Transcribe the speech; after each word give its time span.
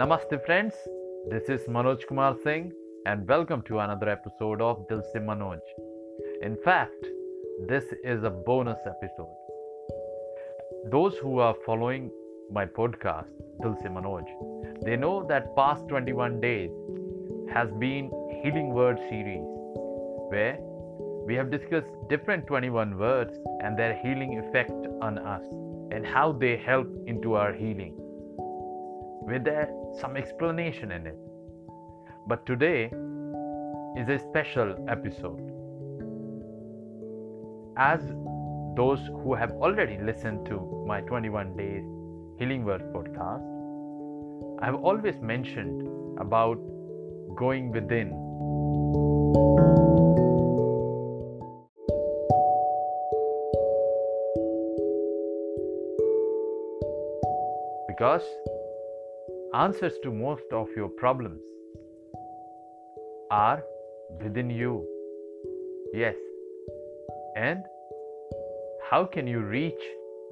Namaste, 0.00 0.42
friends. 0.46 0.72
This 1.28 1.50
is 1.50 1.66
Manoj 1.68 2.06
Kumar 2.08 2.34
Singh, 2.42 2.72
and 3.04 3.28
welcome 3.28 3.60
to 3.64 3.80
another 3.80 4.08
episode 4.08 4.62
of 4.62 4.88
Dil 4.88 5.02
Se 5.02 5.18
Manoj. 5.18 5.60
In 6.40 6.56
fact, 6.64 7.04
this 7.68 7.84
is 8.02 8.22
a 8.22 8.30
bonus 8.30 8.78
episode. 8.86 9.34
Those 10.90 11.18
who 11.18 11.38
are 11.38 11.54
following 11.66 12.10
my 12.50 12.64
podcast, 12.64 13.28
Dil 13.60 13.76
Se 13.82 13.90
Manoj, 13.90 14.24
they 14.86 14.96
know 14.96 15.26
that 15.28 15.54
past 15.54 15.86
21 15.88 16.40
days 16.40 16.70
has 17.52 17.70
been 17.72 18.10
Healing 18.42 18.72
Word 18.72 18.98
series, 19.10 19.44
where 20.30 20.56
we 21.26 21.34
have 21.34 21.50
discussed 21.50 21.92
different 22.08 22.46
21 22.46 22.96
words 22.96 23.38
and 23.62 23.78
their 23.78 23.94
healing 24.02 24.38
effect 24.38 24.86
on 25.02 25.18
us 25.18 25.44
and 25.92 26.06
how 26.06 26.32
they 26.32 26.56
help 26.56 26.88
into 27.06 27.34
our 27.34 27.52
healing 27.52 28.00
with 29.22 29.46
some 30.00 30.16
explanation 30.16 30.92
in 30.92 31.06
it. 31.06 31.18
But 32.26 32.46
today 32.46 32.86
is 33.96 34.08
a 34.08 34.18
special 34.18 34.76
episode. 34.88 35.50
As 37.76 38.00
those 38.76 39.00
who 39.22 39.34
have 39.34 39.52
already 39.52 39.98
listened 39.98 40.46
to 40.46 40.84
my 40.86 41.00
21 41.02 41.56
days 41.56 41.84
Healing 42.38 42.64
Word 42.64 42.82
podcast, 42.94 43.44
I 44.62 44.66
have 44.66 44.76
always 44.76 45.20
mentioned 45.20 46.18
about 46.18 46.58
going 47.36 47.72
within. 47.72 48.10
Because 57.88 58.24
answers 59.54 59.94
to 60.04 60.12
most 60.12 60.44
of 60.52 60.68
your 60.76 60.88
problems 60.88 61.40
are 63.30 63.62
within 64.22 64.48
you. 64.48 64.86
Yes. 65.92 66.14
And 67.36 67.64
how 68.90 69.04
can 69.04 69.26
you 69.26 69.40
reach 69.40 69.82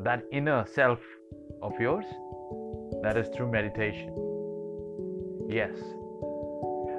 that 0.04 0.22
inner 0.30 0.64
self 0.72 1.00
of 1.62 1.72
yours? 1.80 2.04
That 3.02 3.16
is 3.16 3.28
through 3.36 3.50
meditation. 3.50 4.14
Yes. 5.48 5.72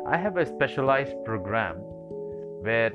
I 0.08 0.18
have 0.18 0.38
a 0.38 0.46
specialized 0.46 1.16
program 1.24 1.76
where 2.64 2.92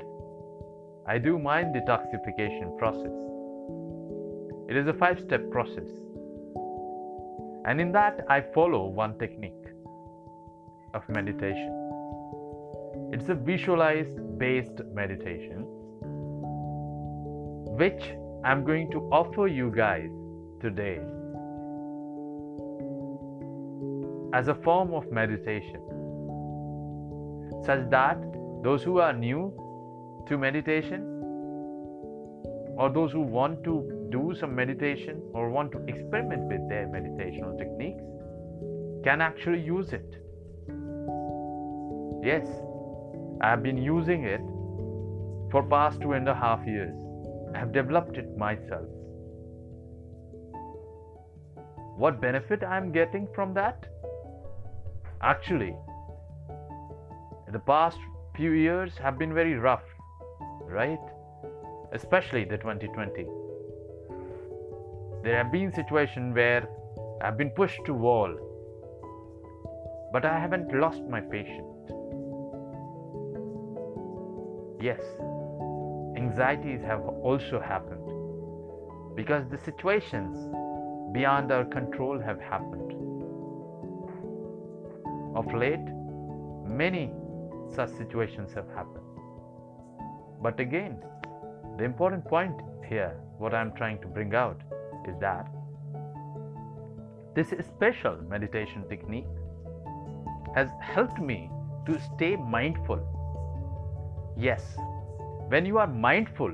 I 1.07 1.17
do 1.17 1.39
mind 1.39 1.75
detoxification 1.75 2.77
process. 2.77 3.13
It 4.69 4.75
is 4.75 4.87
a 4.87 4.93
five 4.93 5.19
step 5.19 5.49
process 5.49 5.87
and 7.65 7.81
in 7.81 7.91
that, 7.93 8.23
I 8.29 8.41
follow 8.53 8.85
one 8.85 9.17
technique 9.17 9.65
of 10.93 11.07
meditation. 11.09 11.71
It's 13.11 13.27
a 13.29 13.33
visualized 13.33 14.37
based 14.37 14.81
meditation, 14.93 15.65
which 17.81 18.13
I'm 18.43 18.63
going 18.63 18.91
to 18.91 18.99
offer 19.11 19.47
you 19.47 19.71
guys 19.75 20.11
today 20.61 20.99
as 24.33 24.47
a 24.47 24.53
form 24.53 24.93
of 24.93 25.11
meditation, 25.11 25.81
such 27.65 27.89
that 27.89 28.21
those 28.63 28.83
who 28.83 28.99
are 28.99 29.13
new 29.13 29.51
to 30.27 30.37
meditation 30.37 31.01
or 32.77 32.89
those 32.89 33.11
who 33.11 33.21
want 33.21 33.63
to 33.63 34.04
do 34.15 34.33
some 34.39 34.55
meditation 34.55 35.21
or 35.33 35.49
want 35.49 35.71
to 35.73 35.79
experiment 35.93 36.43
with 36.51 36.69
their 36.69 36.87
meditational 36.87 37.57
techniques 37.57 38.03
can 39.03 39.21
actually 39.21 39.59
use 39.59 39.91
it. 39.91 40.15
Yes, 42.23 42.47
I 43.41 43.49
have 43.49 43.61
been 43.61 43.77
using 43.77 44.23
it 44.23 44.41
for 45.51 45.63
past 45.69 46.01
two 46.01 46.13
and 46.13 46.29
a 46.29 46.33
half 46.33 46.65
years. 46.65 46.95
I 47.53 47.59
have 47.59 47.73
developed 47.73 48.17
it 48.17 48.37
myself. 48.37 48.87
What 51.97 52.21
benefit 52.21 52.63
I 52.63 52.77
am 52.77 52.91
getting 52.91 53.27
from 53.35 53.53
that? 53.53 53.85
Actually, 55.21 55.75
the 57.51 57.59
past 57.59 57.97
few 58.35 58.51
years 58.51 58.97
have 58.97 59.17
been 59.17 59.33
very 59.33 59.55
rough, 59.55 59.87
right? 60.81 61.05
Especially 61.93 62.45
the 62.45 62.57
2020 62.57 63.44
there 65.25 65.37
have 65.37 65.51
been 65.51 65.73
situations 65.73 66.35
where 66.35 66.69
I've 67.19 67.35
been 67.35 67.49
pushed 67.49 67.83
to 67.85 67.93
wall, 67.95 68.31
but 70.13 70.23
I 70.23 70.39
haven't 70.39 70.71
lost 70.71 71.01
my 71.09 71.19
patience. 71.19 71.89
Yes, 74.79 75.01
anxieties 76.15 76.81
have 76.83 77.01
also 77.23 77.59
happened 77.59 78.05
because 79.15 79.49
the 79.49 79.57
situations 79.57 80.37
beyond 81.11 81.51
our 81.51 81.65
control 81.65 82.19
have 82.19 82.39
happened. 82.39 82.91
Of 85.35 85.51
late, 85.55 85.87
many 86.67 87.11
such 87.73 87.89
situations 87.97 88.53
have 88.53 88.67
happened. 88.75 89.09
But 90.43 90.59
again, 90.59 91.03
the 91.79 91.83
important 91.83 92.25
point 92.25 92.61
here, 92.87 93.17
what 93.39 93.55
I'm 93.55 93.71
trying 93.71 93.99
to 94.01 94.07
bring 94.07 94.35
out, 94.35 94.61
is 95.07 95.19
that 95.19 95.47
this 97.35 97.53
special 97.67 98.17
meditation 98.29 98.83
technique 98.87 99.27
has 100.55 100.69
helped 100.79 101.19
me 101.19 101.49
to 101.85 101.99
stay 102.15 102.35
mindful. 102.37 102.99
Yes, 104.37 104.77
when 105.49 105.65
you 105.65 105.77
are 105.77 105.87
mindful, 105.87 106.51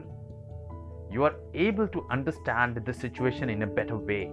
you 1.11 1.23
are 1.23 1.35
able 1.53 1.87
to 1.87 2.05
understand 2.09 2.81
the 2.85 2.93
situation 2.93 3.49
in 3.49 3.61
a 3.61 3.67
better 3.67 3.97
way. 3.97 4.31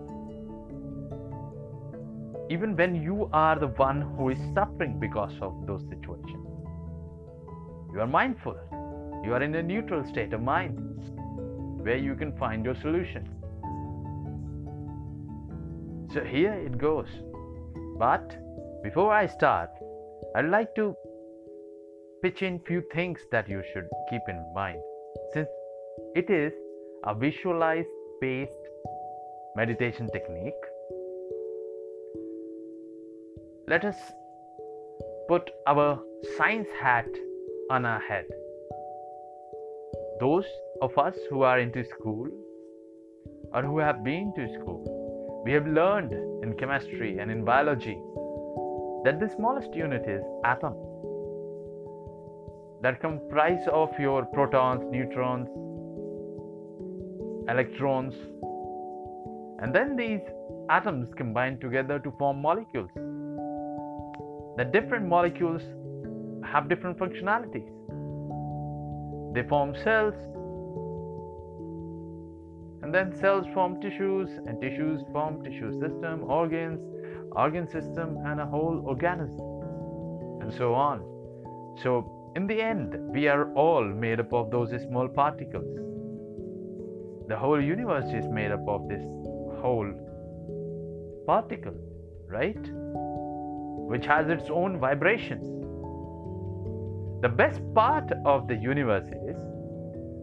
Even 2.51 2.75
when 2.77 2.95
you 2.95 3.29
are 3.33 3.59
the 3.59 3.67
one 3.67 4.01
who 4.17 4.31
is 4.31 4.39
suffering 4.55 4.99
because 4.99 5.35
of 5.43 5.67
those 5.67 5.83
situations, 5.89 6.47
you 7.93 8.01
are 8.01 8.07
mindful. 8.07 8.57
You 9.25 9.35
are 9.35 9.43
in 9.43 9.55
a 9.55 9.63
neutral 9.63 10.05
state 10.07 10.33
of 10.33 10.41
mind 10.41 10.79
where 11.83 11.99
you 11.99 12.15
can 12.15 12.37
find 12.39 12.65
your 12.65 12.75
solution. 12.75 13.29
So 16.13 16.25
here 16.25 16.55
it 16.55 16.79
goes. 16.79 17.09
But 17.99 18.37
before 18.83 19.13
I 19.13 19.27
start, 19.27 19.69
I'd 20.35 20.47
like 20.47 20.75
to 20.77 20.95
pitch 22.23 22.43
in 22.43 22.61
few 22.61 22.83
things 22.95 23.19
that 23.31 23.49
you 23.49 23.63
should 23.73 23.87
keep 24.09 24.23
in 24.27 24.43
mind 24.55 24.81
since 25.35 25.49
it 26.15 26.31
is 26.31 26.53
a 27.05 27.15
visualized 27.15 27.89
based 28.21 28.53
meditation 29.55 30.09
technique. 30.11 30.55
Let 33.69 33.85
us 33.85 33.97
put 35.29 35.51
our 35.67 36.01
science 36.39 36.69
hat 36.81 37.09
on 37.71 37.85
our 37.85 38.01
head. 38.01 38.25
Those 40.21 40.47
of 40.81 40.97
us 40.97 41.15
who 41.29 41.43
are 41.43 41.61
into 41.61 41.85
school 41.85 42.29
or 43.53 43.63
who 43.63 43.79
have 43.79 44.03
been 44.03 44.33
to 44.37 44.49
school 44.55 44.98
we 45.49 45.55
have 45.55 45.67
learned 45.67 46.13
in 46.45 46.53
chemistry 46.59 47.21
and 47.21 47.31
in 47.31 47.43
biology 47.43 47.99
that 49.05 49.19
the 49.19 49.29
smallest 49.35 49.73
unit 49.75 50.03
is 50.07 50.23
atom 50.45 50.75
that 52.83 53.01
comprise 53.01 53.67
of 53.73 53.89
your 53.99 54.27
protons, 54.35 54.85
neutrons, 54.91 55.49
electrons 57.49 58.13
and 59.63 59.75
then 59.75 59.97
these 59.97 60.21
atoms 60.69 61.09
combine 61.17 61.59
together 61.59 61.99
to 61.99 62.11
form 62.19 62.43
molecules. 62.43 62.91
The 64.59 64.67
different 64.71 65.07
molecules 65.07 65.63
have 66.45 66.69
different 66.69 66.99
functionalities. 66.99 67.71
They 69.33 69.49
form 69.49 69.75
cells, 69.83 70.13
and 72.89 72.95
then 72.95 73.15
cells 73.21 73.47
form 73.53 73.79
tissues 73.83 74.31
and 74.47 74.59
tissues 74.63 75.03
form 75.13 75.45
tissue 75.45 75.73
system 75.79 76.23
organs 76.25 76.81
organ 77.33 77.67
system 77.69 78.17
and 78.25 78.41
a 78.41 78.47
whole 78.47 78.83
organism 78.87 80.41
and 80.41 80.51
so 80.55 80.73
on. 80.73 81.01
So 81.83 82.33
in 82.35 82.47
the 82.47 82.63
end 82.63 82.97
we 83.13 83.29
are 83.29 83.53
all 83.53 83.85
made 83.85 84.21
up 84.21 84.33
of 84.33 84.51
those 84.51 84.71
small 84.85 85.07
particles. 85.07 85.69
The 87.29 87.37
whole 87.37 87.61
universe 87.61 88.11
is 88.15 88.27
made 88.27 88.53
up 88.53 88.67
of 88.67 88.89
this 88.89 89.05
whole 89.61 89.93
particle 91.27 91.75
right? 92.27 92.71
Which 93.93 94.07
has 94.07 94.31
its 94.31 94.49
own 94.49 94.81
vibrations. 94.81 95.45
The 97.21 97.29
best 97.29 97.61
part 97.75 98.11
of 98.25 98.49
the 98.49 98.57
universe 98.57 99.13
is 99.29 99.37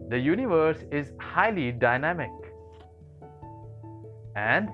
the 0.08 0.18
universe 0.18 0.82
is 0.90 1.12
highly 1.20 1.70
dynamic 1.70 2.30
and 4.36 4.68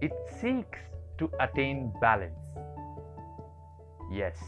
it 0.00 0.12
seeks 0.40 0.78
to 1.18 1.30
attain 1.40 1.92
balance. 2.00 2.38
Yes. 4.10 4.38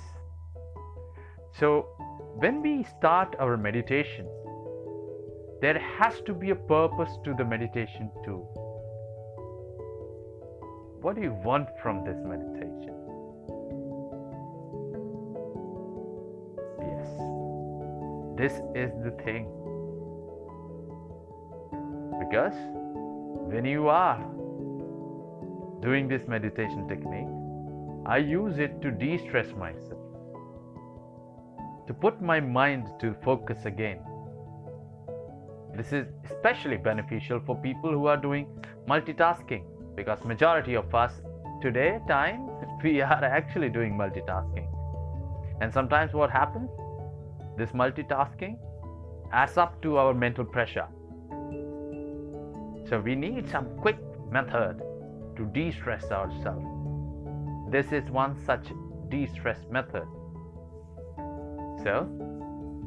So, 1.59 1.89
when 2.37 2.63
we 2.63 2.85
start 2.85 3.35
our 3.41 3.57
meditation, 3.57 4.27
there 5.61 5.79
has 5.99 6.21
to 6.23 6.33
be 6.33 6.51
a 6.51 6.55
purpose 6.55 7.11
to 7.25 7.35
the 7.35 7.45
meditation 7.45 8.11
too. 8.25 8.47
What 11.03 11.17
do 11.17 11.23
you 11.23 11.33
want 11.33 11.69
from 11.83 12.05
this 12.05 12.17
meditation? 12.25 12.95
Yes, 16.81 17.09
this 18.39 18.53
is 18.75 18.93
the 19.03 19.11
thing. 19.25 19.49
Because 22.21 22.55
when 23.53 23.65
you 23.65 23.89
are 23.89 24.19
doing 25.83 26.07
this 26.07 26.23
meditation 26.29 26.87
technique, 26.87 27.27
I 28.07 28.19
use 28.19 28.59
it 28.59 28.81
to 28.83 28.93
de 28.93 29.19
stress 29.19 29.49
myself, 29.57 29.99
to 31.89 31.93
put 31.93 32.23
my 32.23 32.39
mind 32.39 32.87
to 33.01 33.13
focus 33.25 33.65
again. 33.65 33.99
This 35.77 35.93
is 35.93 36.07
especially 36.31 36.77
beneficial 36.77 37.41
for 37.45 37.57
people 37.57 37.91
who 37.91 38.07
are 38.07 38.17
doing 38.17 38.47
multitasking 38.89 39.65
because 39.97 40.25
majority 40.25 40.75
of 40.75 40.95
us 40.95 41.21
today 41.61 41.99
time 42.07 42.49
we 42.85 43.01
are 43.01 43.25
actually 43.25 43.69
doing 43.69 43.95
multitasking. 43.95 44.69
And 45.61 45.73
sometimes 45.73 46.13
what 46.13 46.31
happens? 46.31 46.71
This 47.59 47.71
multitasking 47.71 48.59
adds 49.33 49.57
up 49.57 49.83
to 49.83 49.97
our 49.97 50.15
mental 50.15 50.45
pressure. 50.45 50.87
So 52.91 52.99
we 52.99 53.15
need 53.15 53.49
some 53.49 53.67
quick 53.81 53.99
method 54.33 54.83
to 55.37 55.47
de-stress 55.53 56.11
ourselves. 56.11 56.67
This 57.71 57.93
is 57.93 58.11
one 58.11 58.37
such 58.45 58.67
de-stress 59.11 59.59
method. 59.71 60.09
So, 61.85 62.09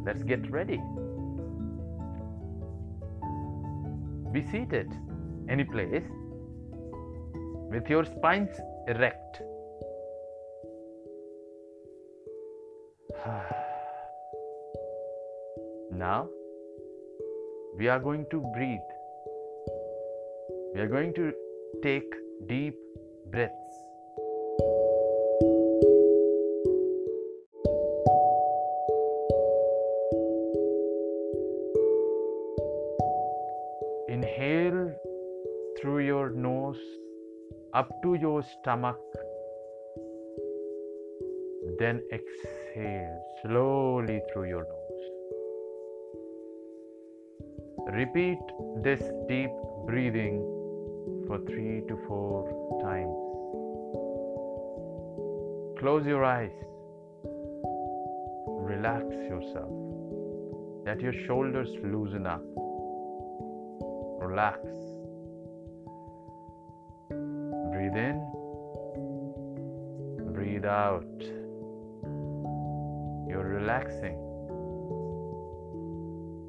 let's 0.05 0.23
get 0.23 0.51
ready. 0.51 0.81
Be 4.33 4.41
seated 4.51 4.91
any 5.47 5.63
place 5.63 6.03
with 7.71 7.89
your 7.89 8.03
spines 8.03 8.49
erect. 8.89 9.41
now, 15.93 16.27
we 17.77 17.87
are 17.87 17.99
going 17.99 18.25
to 18.31 18.41
breathe. 18.53 18.92
We 20.73 20.81
are 20.81 20.87
going 20.87 21.13
to 21.13 21.31
take 21.83 22.11
deep 22.47 22.75
breaths. 23.29 23.53
Inhale 34.09 34.95
through 35.79 35.99
your 36.07 36.31
nose 36.31 36.81
up 37.75 37.91
to 38.01 38.15
your 38.15 38.41
stomach. 38.41 38.97
Then 41.77 42.01
exhale 42.11 43.21
slowly 43.43 44.23
through 44.33 44.45
your 44.49 44.63
nose. 44.63 45.03
Repeat 47.93 48.39
this 48.81 49.03
deep 49.27 49.51
breathing 49.85 50.62
for 51.27 51.39
three 51.47 51.81
to 51.87 51.97
four 52.07 52.47
times. 52.81 53.23
Close 55.79 56.05
your 56.05 56.23
eyes. 56.23 56.51
Relax 58.45 59.03
yourself. 59.29 59.69
Let 60.85 61.01
your 61.01 61.13
shoulders 61.25 61.69
loosen 61.83 62.25
up. 62.25 62.43
Relax. 64.21 64.59
Breathe 67.71 67.97
in. 67.97 68.17
Breathe 70.33 70.65
out. 70.65 71.05
You're 73.29 73.47
relaxing. 73.47 74.17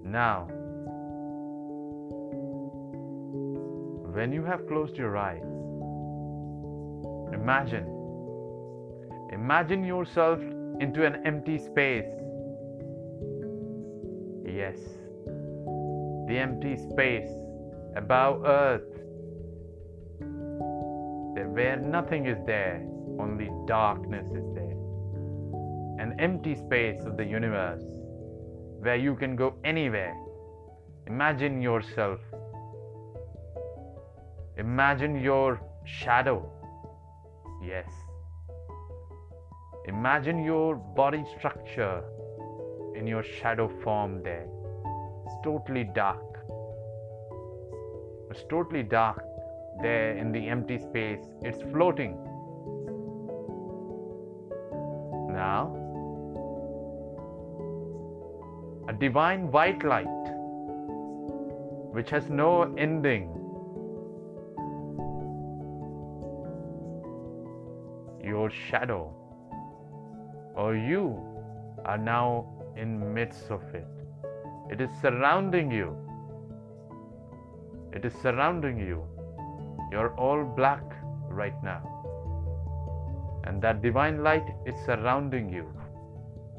Now, 0.05 0.49
when 4.15 4.33
you 4.33 4.45
have 4.45 4.67
closed 4.69 4.97
your 4.97 5.17
eyes, 5.17 5.43
imagine, 7.35 7.87
imagine 9.33 9.85
yourself 9.85 10.39
into 10.79 11.05
an 11.05 11.21
empty 11.27 11.59
space. 11.59 12.07
Yes, 14.47 14.79
the 16.29 16.39
empty 16.39 16.77
space 16.77 17.29
above 17.97 18.45
earth, 18.45 18.83
where 21.55 21.77
nothing 21.77 22.27
is 22.27 22.39
there, 22.47 22.87
only 23.19 23.51
darkness 23.67 24.27
is 24.27 24.55
there. 24.55 24.77
An 25.99 26.15
empty 26.21 26.55
space 26.55 27.05
of 27.05 27.17
the 27.17 27.25
universe 27.25 27.83
where 28.81 28.97
you 28.97 29.17
can 29.17 29.35
go 29.35 29.55
anywhere. 29.65 30.15
Imagine 31.07 31.61
yourself 31.61 32.21
Imagine 34.57 35.21
your 35.21 35.61
shadow. 35.85 36.49
Yes. 37.61 37.89
Imagine 39.89 40.45
your 40.45 40.77
body 40.77 41.25
structure 41.37 42.05
in 42.95 43.07
your 43.07 43.25
shadow 43.25 43.69
form 43.83 44.23
there. 44.23 44.47
It's 45.27 45.35
totally 45.43 45.85
dark. 45.93 46.23
It's 48.31 48.45
totally 48.49 48.85
dark 48.85 49.25
there 49.83 50.17
in 50.17 50.31
the 50.31 50.49
empty 50.49 50.79
space. 50.79 51.25
It's 51.43 51.61
floating. 51.73 52.17
Now, 55.33 55.75
a 58.89 58.93
divine 58.93 59.51
white 59.51 59.83
light 59.85 60.07
which 61.93 62.11
has 62.11 62.31
no 62.31 62.73
ending 62.79 63.44
shadow. 68.71 69.13
Or 70.55 70.77
you 70.77 71.21
are 71.85 71.99
now 71.99 72.47
in 72.77 73.13
midst 73.15 73.51
of 73.51 73.63
it. 73.75 73.87
It 74.71 74.81
is 74.81 74.91
surrounding 75.01 75.71
you. 75.71 75.97
It 77.93 78.05
is 78.05 78.13
surrounding 78.23 78.79
you. 78.79 79.05
You're 79.91 80.15
all 80.17 80.45
black 80.45 80.85
right 81.29 81.55
now. 81.63 81.83
And 83.45 83.61
that 83.63 83.83
divine 83.83 84.23
light 84.23 84.47
is 84.67 84.75
surrounding 84.87 85.53
you. 85.53 85.69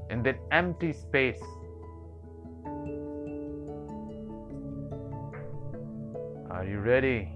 In 0.10 0.22
that 0.24 0.40
empty 0.52 0.94
space. 0.94 1.42
Are 6.52 6.64
you 6.64 6.80
ready? 6.80 7.36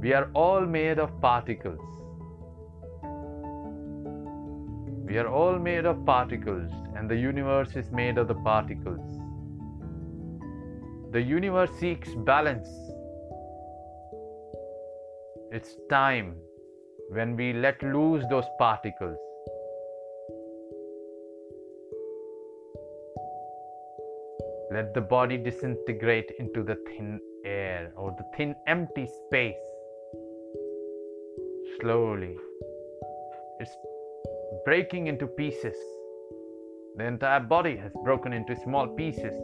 We 0.00 0.12
are 0.12 0.30
all 0.34 0.60
made 0.60 0.98
of 0.98 1.20
particles 1.20 1.80
we 5.06 5.18
are 5.18 5.28
all 5.28 5.56
made 5.56 5.86
of 5.86 6.04
particles, 6.04 6.70
and 6.96 7.08
the 7.08 7.16
universe 7.16 7.76
is 7.76 7.92
made 7.92 8.18
of 8.18 8.26
the 8.26 8.34
particles. 8.34 9.20
The 11.12 11.22
universe 11.22 11.70
seeks 11.78 12.08
balance. 12.26 12.68
It's 15.52 15.76
time 15.88 16.34
when 17.10 17.36
we 17.36 17.52
let 17.52 17.80
loose 17.82 18.24
those 18.28 18.46
particles. 18.58 19.16
Let 24.72 24.92
the 24.92 25.00
body 25.00 25.38
disintegrate 25.38 26.32
into 26.40 26.64
the 26.64 26.76
thin 26.88 27.20
air 27.44 27.92
or 27.96 28.10
the 28.18 28.24
thin 28.36 28.56
empty 28.66 29.06
space. 29.06 29.54
Slowly. 31.80 32.36
It's 33.60 33.70
breaking 34.64 35.06
into 35.06 35.26
pieces. 35.26 35.76
The 36.96 37.04
entire 37.04 37.40
body 37.40 37.76
has 37.76 37.92
broken 38.04 38.32
into 38.32 38.56
small 38.56 38.88
pieces, 38.88 39.34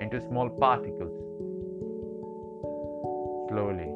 into 0.00 0.20
small 0.20 0.48
particles. 0.48 1.12
Slowly. 3.48 3.90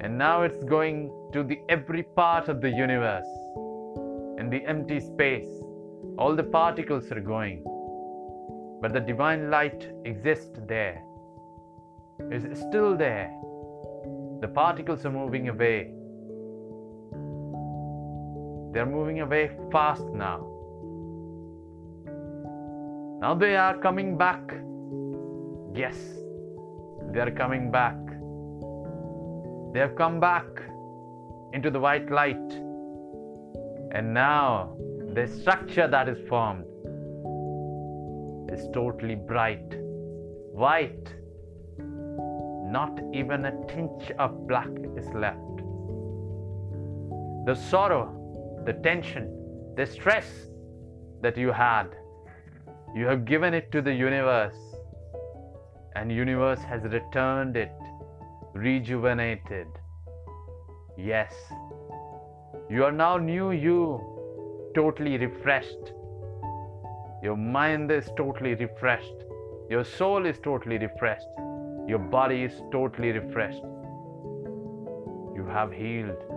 And 0.00 0.16
now 0.16 0.42
it's 0.42 0.62
going 0.64 1.10
to 1.32 1.42
the 1.42 1.58
every 1.68 2.02
part 2.02 2.48
of 2.48 2.60
the 2.60 2.70
universe. 2.70 3.26
In 4.38 4.48
the 4.50 4.64
empty 4.66 5.00
space, 5.00 5.50
all 6.18 6.36
the 6.36 6.44
particles 6.44 7.10
are 7.10 7.20
going. 7.20 7.64
But 8.80 8.92
the 8.92 9.00
divine 9.00 9.50
light 9.50 9.90
exists 10.04 10.60
there. 10.66 11.02
Is 12.30 12.58
still 12.58 12.96
there. 12.96 13.30
The 14.40 14.48
particles 14.48 15.04
are 15.04 15.10
moving 15.10 15.48
away 15.48 15.94
They're 18.72 18.86
moving 18.86 19.20
away 19.20 19.50
fast 19.72 20.04
now. 20.14 20.46
Now 23.20 23.34
they 23.34 23.56
are 23.56 23.76
coming 23.78 24.16
back. 24.16 24.40
Yes, 25.74 25.96
they 27.12 27.20
are 27.20 27.30
coming 27.30 27.70
back. 27.70 27.96
They 29.72 29.80
have 29.80 29.96
come 29.96 30.20
back 30.20 30.46
into 31.52 31.70
the 31.70 31.80
white 31.80 32.10
light. 32.10 32.52
And 33.92 34.12
now 34.14 34.76
the 35.14 35.26
structure 35.26 35.88
that 35.88 36.08
is 36.08 36.18
formed 36.28 36.64
is 38.52 38.68
totally 38.72 39.14
bright, 39.14 39.74
white. 40.52 41.14
Not 42.70 43.00
even 43.14 43.46
a 43.46 43.66
tinge 43.66 44.10
of 44.18 44.46
black 44.46 44.68
is 44.96 45.06
left. 45.14 45.38
The 47.46 47.54
sorrow, 47.54 48.17
the 48.64 48.74
tension, 48.82 49.74
the 49.76 49.86
stress 49.86 50.26
that 51.22 51.36
you 51.36 51.52
had, 51.52 51.88
you 52.94 53.06
have 53.06 53.24
given 53.24 53.54
it 53.54 53.70
to 53.72 53.82
the 53.82 53.92
universe, 53.92 54.56
and 55.96 56.12
universe 56.12 56.60
has 56.60 56.82
returned 56.84 57.56
it 57.56 57.72
rejuvenated. 58.54 59.66
Yes, 60.96 61.32
you 62.70 62.84
are 62.84 62.92
now 62.92 63.16
new 63.16 63.52
you, 63.52 64.00
totally 64.74 65.16
refreshed. 65.16 65.92
Your 67.22 67.36
mind 67.36 67.90
is 67.90 68.10
totally 68.16 68.54
refreshed. 68.54 69.24
Your 69.70 69.84
soul 69.84 70.26
is 70.26 70.38
totally 70.38 70.78
refreshed. 70.78 71.26
Your 71.86 71.98
body 71.98 72.42
is 72.42 72.52
totally 72.72 73.12
refreshed. 73.12 73.62
You 75.34 75.46
have 75.50 75.72
healed. 75.72 76.27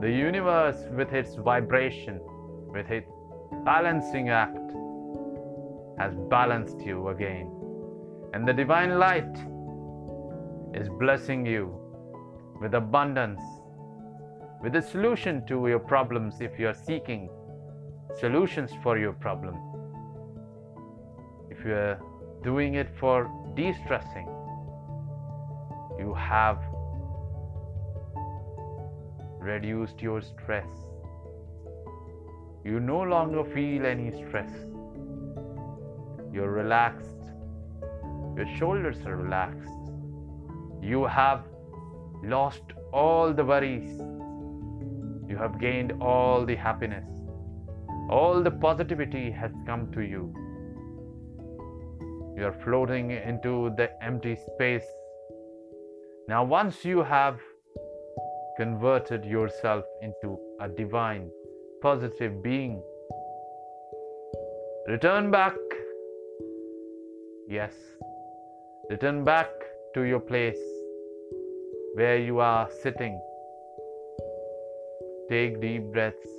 The 0.00 0.10
universe, 0.10 0.76
with 0.90 1.12
its 1.12 1.36
vibration, 1.36 2.20
with 2.68 2.90
its 2.90 3.10
balancing 3.64 4.28
act, 4.28 4.72
has 5.98 6.14
balanced 6.28 6.80
you 6.80 7.08
again. 7.08 7.50
And 8.34 8.46
the 8.46 8.52
divine 8.52 8.98
light 8.98 9.34
is 10.74 10.90
blessing 10.90 11.46
you 11.46 11.80
with 12.60 12.74
abundance, 12.74 13.40
with 14.62 14.76
a 14.76 14.82
solution 14.82 15.46
to 15.46 15.66
your 15.66 15.78
problems 15.78 16.42
if 16.42 16.58
you 16.58 16.68
are 16.68 16.74
seeking 16.74 17.30
solutions 18.20 18.72
for 18.82 18.98
your 18.98 19.14
problem. 19.14 19.56
If 21.50 21.64
you 21.64 21.72
are 21.72 21.98
doing 22.42 22.74
it 22.74 22.88
for 23.00 23.30
de 23.54 23.72
stressing, 23.72 24.28
you 25.98 26.12
have 26.14 26.58
reduced 29.46 30.02
your 30.02 30.20
stress. 30.20 30.68
You 32.64 32.80
no 32.80 33.00
longer 33.00 33.44
feel 33.44 33.86
any 33.86 34.10
stress. 34.24 34.50
You're 36.32 36.50
relaxed. 36.50 37.30
Your 38.36 38.46
shoulders 38.58 38.98
are 39.06 39.16
relaxed. 39.16 39.70
You 40.82 41.04
have 41.06 41.44
lost 42.22 42.62
all 42.92 43.32
the 43.32 43.44
worries. 43.44 44.00
You 45.28 45.36
have 45.36 45.60
gained 45.60 45.92
all 46.00 46.44
the 46.44 46.56
happiness. 46.56 47.08
All 48.10 48.42
the 48.42 48.50
positivity 48.50 49.30
has 49.30 49.52
come 49.64 49.90
to 49.92 50.00
you. 50.00 50.34
You 52.36 52.46
are 52.46 52.56
floating 52.64 53.12
into 53.12 53.72
the 53.76 53.90
empty 54.02 54.36
space. 54.54 54.84
Now, 56.28 56.44
once 56.44 56.84
you 56.84 57.02
have 57.02 57.38
converted 58.56 59.24
yourself 59.24 59.84
into 60.02 60.38
a 60.60 60.68
divine, 60.68 61.30
positive 61.82 62.42
being, 62.42 62.82
return 64.88 65.30
back. 65.30 65.54
Yes, 67.48 67.72
return 68.88 69.24
back 69.24 69.50
to 69.94 70.02
your 70.02 70.20
place 70.20 70.58
where 71.94 72.18
you 72.18 72.40
are 72.40 72.68
sitting. 72.82 73.20
Take 75.28 75.60
deep 75.60 75.82
breaths. 75.92 76.30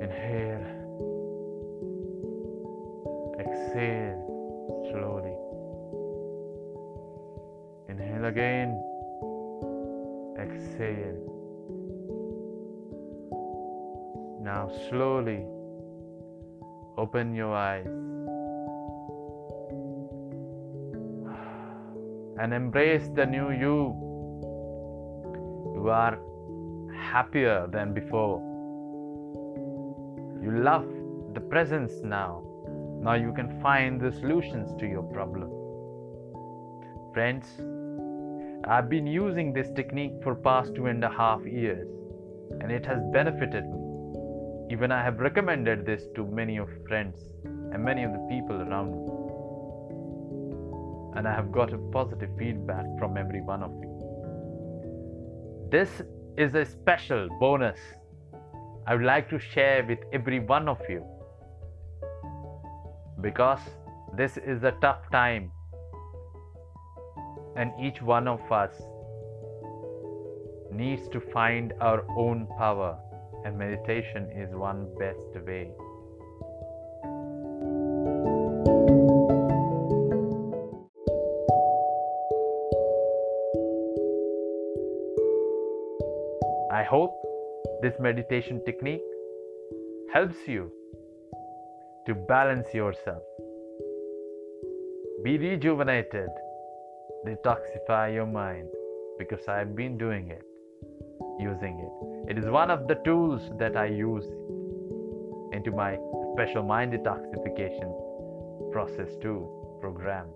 Inhale. 0.00 0.66
Exhale 3.38 4.88
slowly. 4.90 5.36
Inhale 7.88 8.24
again. 8.26 8.89
Exhale. 10.40 11.20
Now 14.42 14.70
slowly 14.88 15.44
open 16.96 17.34
your 17.34 17.54
eyes. 17.54 17.86
and 22.40 22.54
embrace 22.54 23.06
the 23.14 23.26
new 23.26 23.50
you. 23.50 23.94
You 25.74 25.90
are 25.90 26.18
happier 27.12 27.66
than 27.70 27.92
before. 27.92 28.40
You 30.42 30.62
love 30.64 30.86
the 31.34 31.40
presence 31.40 31.92
now. 32.02 32.42
Now 33.02 33.14
you 33.14 33.34
can 33.34 33.60
find 33.60 34.00
the 34.00 34.10
solutions 34.10 34.74
to 34.80 34.86
your 34.86 35.02
problem. 35.02 35.50
Friends, 37.12 37.44
I've 38.64 38.90
been 38.90 39.06
using 39.06 39.52
this 39.52 39.70
technique 39.70 40.12
for 40.22 40.34
past 40.34 40.74
two 40.74 40.86
and 40.86 41.02
a 41.02 41.08
half 41.08 41.44
years 41.46 41.88
and 42.60 42.70
it 42.70 42.84
has 42.84 43.02
benefited 43.12 43.64
me. 43.64 43.78
Even 44.70 44.92
I 44.92 45.02
have 45.02 45.18
recommended 45.18 45.86
this 45.86 46.04
to 46.14 46.26
many 46.26 46.58
of 46.58 46.68
friends 46.86 47.16
and 47.44 47.82
many 47.82 48.04
of 48.04 48.12
the 48.12 48.26
people 48.28 48.56
around 48.56 48.92
me 48.92 49.20
and 51.16 51.26
I 51.26 51.34
have 51.34 51.50
got 51.50 51.72
a 51.72 51.78
positive 51.90 52.28
feedback 52.38 52.84
from 52.98 53.16
every 53.16 53.40
one 53.40 53.62
of 53.62 53.70
you. 53.70 53.88
This 55.70 56.02
is 56.36 56.54
a 56.54 56.64
special 56.64 57.28
bonus 57.40 57.78
I 58.86 58.94
would 58.94 59.04
like 59.04 59.30
to 59.30 59.38
share 59.38 59.84
with 59.84 60.00
every 60.12 60.40
one 60.40 60.68
of 60.68 60.80
you 60.88 61.04
because 63.22 63.60
this 64.16 64.36
is 64.36 64.64
a 64.64 64.72
tough 64.82 65.10
time 65.10 65.50
and 67.56 67.72
each 67.80 68.00
one 68.02 68.28
of 68.28 68.40
us 68.52 68.72
needs 70.72 71.08
to 71.08 71.20
find 71.20 71.72
our 71.80 72.04
own 72.16 72.46
power 72.58 72.96
and 73.44 73.56
meditation 73.58 74.30
is 74.36 74.54
one 74.54 74.86
best 74.98 75.34
way. 75.46 75.70
I 86.72 86.84
hope 86.84 87.14
this 87.82 87.94
meditation 87.98 88.62
technique 88.64 89.02
helps 90.12 90.46
you 90.46 90.70
to 92.06 92.14
balance 92.14 92.72
yourself, 92.72 93.22
be 95.24 95.36
rejuvenated, 95.36 96.30
detoxify 97.26 98.14
your 98.14 98.26
mind 98.26 98.68
because 99.18 99.46
I've 99.46 99.76
been 99.76 99.98
doing 99.98 100.30
it, 100.30 100.42
using 101.38 101.78
it. 101.78 102.30
It 102.30 102.38
is 102.38 102.48
one 102.48 102.70
of 102.70 102.88
the 102.88 102.94
tools 103.04 103.42
that 103.58 103.76
I 103.76 103.86
use 103.86 104.24
into 105.52 105.70
my 105.70 105.98
special 106.32 106.62
mind 106.62 106.94
detoxification 106.94 108.72
process 108.72 109.08
2 109.20 109.78
program. 109.80 110.26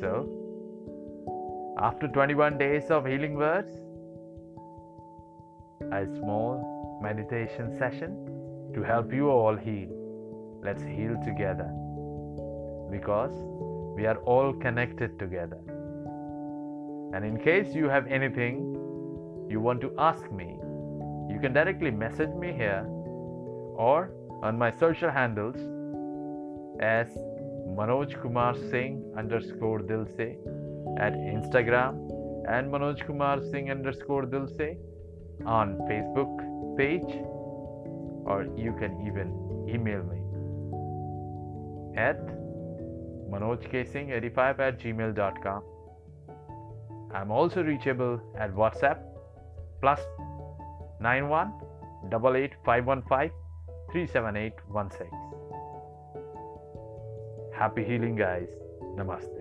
So, 0.00 0.28
after 1.78 2.08
21 2.08 2.56
days 2.56 2.84
of 2.90 3.04
healing 3.04 3.34
words, 3.34 3.70
a 5.92 6.06
small 6.16 7.00
meditation 7.02 7.76
session 7.76 8.70
to 8.74 8.82
help 8.82 9.12
you 9.12 9.28
all 9.28 9.56
heal. 9.56 9.88
Let's 10.62 10.82
heal 10.82 11.16
together 11.24 11.70
because 12.90 13.32
we 13.96 14.06
are 14.06 14.18
all 14.18 14.52
connected 14.52 15.18
together. 15.18 15.58
And 17.14 17.24
in 17.24 17.38
case 17.38 17.74
you 17.74 17.88
have 17.88 18.06
anything 18.06 18.74
you 19.50 19.60
want 19.60 19.80
to 19.80 19.92
ask 19.98 20.30
me, 20.30 20.58
you 21.32 21.38
can 21.40 21.52
directly 21.52 21.90
message 21.90 22.30
me 22.30 22.52
here 22.52 22.86
or 23.76 24.10
on 24.42 24.58
my 24.58 24.70
social 24.70 25.10
handles 25.10 25.56
as 26.80 27.08
Manoj 27.78 28.20
Kumar 28.22 28.54
Singh 28.70 29.02
underscore 29.16 29.80
Dilse 29.80 30.36
at 30.98 31.12
Instagram 31.14 31.98
and 32.48 32.70
Manoj 32.72 33.04
Kumar 33.06 33.40
Singh 33.50 33.70
underscore 33.70 34.26
Dilse 34.26 34.76
on 35.46 35.78
Facebook 35.90 36.76
page 36.76 37.10
or 38.26 38.46
you 38.56 38.72
can 38.78 39.00
even 39.06 39.28
email 39.68 40.02
me 40.02 40.18
at 41.96 42.37
manojksingh85 43.30 44.58
at 44.58 44.78
gmail.com 44.78 45.62
I'm 47.14 47.30
also 47.30 47.62
reachable 47.62 48.20
at 48.38 48.54
WhatsApp 48.54 48.98
plus 49.80 50.00
91 51.00 51.52
515 52.10 53.30
37816. 53.92 55.10
Happy 57.58 57.84
healing, 57.84 58.14
guys. 58.14 58.48
Namaste. 58.96 59.37